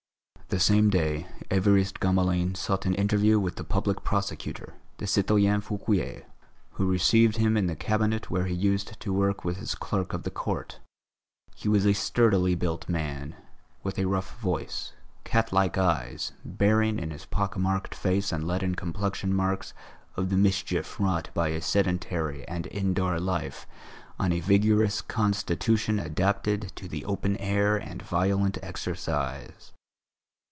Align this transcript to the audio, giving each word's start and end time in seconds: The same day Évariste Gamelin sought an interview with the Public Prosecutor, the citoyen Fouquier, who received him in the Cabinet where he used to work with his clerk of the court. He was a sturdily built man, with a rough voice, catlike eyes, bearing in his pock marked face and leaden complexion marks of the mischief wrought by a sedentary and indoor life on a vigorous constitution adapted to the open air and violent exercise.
The 0.53 0.59
same 0.59 0.89
day 0.89 1.27
Évariste 1.49 1.99
Gamelin 2.01 2.55
sought 2.57 2.85
an 2.85 2.93
interview 2.95 3.39
with 3.39 3.55
the 3.55 3.63
Public 3.63 4.03
Prosecutor, 4.03 4.73
the 4.97 5.07
citoyen 5.07 5.61
Fouquier, 5.63 6.25
who 6.71 6.91
received 6.91 7.37
him 7.37 7.55
in 7.55 7.67
the 7.67 7.75
Cabinet 7.77 8.29
where 8.29 8.43
he 8.47 8.53
used 8.53 8.99
to 8.99 9.13
work 9.13 9.45
with 9.45 9.55
his 9.55 9.75
clerk 9.75 10.11
of 10.11 10.23
the 10.23 10.29
court. 10.29 10.79
He 11.55 11.69
was 11.69 11.85
a 11.85 11.93
sturdily 11.93 12.53
built 12.55 12.89
man, 12.89 13.33
with 13.81 13.97
a 13.97 14.03
rough 14.09 14.37
voice, 14.41 14.91
catlike 15.23 15.77
eyes, 15.77 16.33
bearing 16.43 16.99
in 16.99 17.11
his 17.11 17.23
pock 17.23 17.55
marked 17.57 17.95
face 17.95 18.33
and 18.33 18.45
leaden 18.45 18.75
complexion 18.75 19.33
marks 19.33 19.73
of 20.17 20.29
the 20.29 20.35
mischief 20.37 20.99
wrought 20.99 21.29
by 21.33 21.47
a 21.47 21.61
sedentary 21.61 22.45
and 22.49 22.67
indoor 22.67 23.21
life 23.21 23.65
on 24.19 24.33
a 24.33 24.41
vigorous 24.41 24.99
constitution 25.01 25.97
adapted 25.97 26.73
to 26.75 26.89
the 26.89 27.05
open 27.05 27.37
air 27.37 27.77
and 27.77 28.01
violent 28.01 28.57
exercise. 28.61 29.71